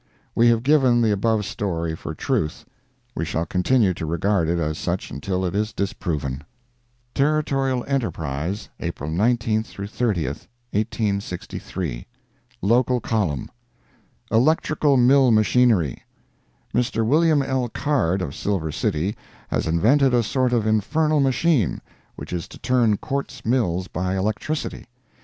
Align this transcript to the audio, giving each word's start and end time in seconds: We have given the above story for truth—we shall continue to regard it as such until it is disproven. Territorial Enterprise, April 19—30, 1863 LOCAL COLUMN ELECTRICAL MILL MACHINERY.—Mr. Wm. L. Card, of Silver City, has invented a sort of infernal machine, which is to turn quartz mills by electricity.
We 0.33 0.47
have 0.47 0.63
given 0.63 1.03
the 1.03 1.11
above 1.11 1.45
story 1.45 1.95
for 1.95 2.15
truth—we 2.15 3.23
shall 3.23 3.45
continue 3.45 3.93
to 3.93 4.05
regard 4.07 4.47
it 4.49 4.57
as 4.57 4.79
such 4.79 5.11
until 5.11 5.45
it 5.45 5.53
is 5.53 5.73
disproven. 5.73 6.43
Territorial 7.13 7.85
Enterprise, 7.87 8.67
April 8.79 9.11
19—30, 9.11 10.25
1863 10.73 12.07
LOCAL 12.63 12.99
COLUMN 12.99 13.51
ELECTRICAL 14.31 14.97
MILL 14.97 15.29
MACHINERY.—Mr. 15.29 17.05
Wm. 17.05 17.43
L. 17.43 17.69
Card, 17.69 18.23
of 18.23 18.33
Silver 18.33 18.71
City, 18.71 19.15
has 19.49 19.67
invented 19.67 20.15
a 20.15 20.23
sort 20.23 20.51
of 20.51 20.65
infernal 20.65 21.19
machine, 21.19 21.79
which 22.15 22.33
is 22.33 22.47
to 22.47 22.57
turn 22.57 22.97
quartz 22.97 23.45
mills 23.45 23.87
by 23.87 24.17
electricity. 24.17 24.87